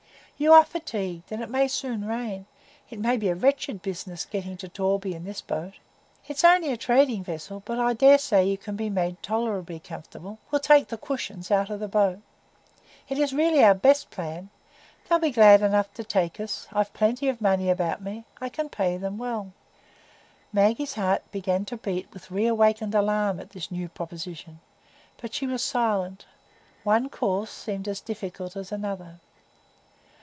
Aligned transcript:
You 0.37 0.53
are 0.53 0.65
fatigued, 0.65 1.31
and 1.31 1.43
it 1.43 1.51
may 1.51 1.67
soon 1.67 2.03
rain; 2.07 2.47
it 2.89 2.97
may 2.97 3.15
be 3.15 3.29
a 3.29 3.35
wretched 3.35 3.83
business, 3.83 4.25
getting 4.25 4.57
to 4.57 4.67
Torby 4.67 5.13
in 5.13 5.23
this 5.23 5.39
boat. 5.39 5.73
It's 6.27 6.43
only 6.43 6.71
a 6.71 6.77
trading 6.77 7.23
vessel, 7.23 7.61
but 7.63 7.77
I 7.77 7.93
dare 7.93 8.17
say 8.17 8.45
you 8.47 8.57
can 8.57 8.75
be 8.75 8.89
made 8.89 9.21
tolerably 9.21 9.79
comfortable. 9.79 10.39
We'll 10.49 10.59
take 10.59 10.87
the 10.87 10.97
cushions 10.97 11.51
out 11.51 11.69
of 11.69 11.79
the 11.79 11.87
boat. 11.87 12.21
It 13.07 13.19
is 13.19 13.33
really 13.35 13.63
our 13.63 13.75
best 13.75 14.09
plan. 14.09 14.49
They'll 15.07 15.19
be 15.19 15.29
glad 15.29 15.61
enough 15.61 15.93
to 15.93 16.03
take 16.03 16.39
us. 16.39 16.65
I've 16.71 16.87
got 16.87 16.93
plenty 16.97 17.27
of 17.29 17.39
money 17.39 17.69
about 17.69 18.01
me. 18.01 18.25
I 18.41 18.49
can 18.49 18.67
pay 18.67 18.97
them 18.97 19.19
well." 19.19 19.53
Maggie's 20.51 20.95
heart 20.95 21.21
began 21.31 21.65
to 21.65 21.77
beat 21.77 22.11
with 22.11 22.31
reawakened 22.31 22.95
alarm 22.95 23.39
at 23.39 23.51
this 23.51 23.69
new 23.69 23.89
proposition; 23.89 24.59
but 25.21 25.35
she 25.35 25.45
was 25.45 25.63
silent,—one 25.63 27.09
course 27.11 27.51
seemed 27.51 27.87
as 27.87 28.01
difficult 28.01 28.55
as 28.55 28.71
another. 28.71 29.19